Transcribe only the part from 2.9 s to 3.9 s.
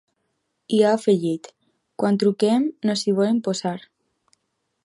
no s’hi volen posar’.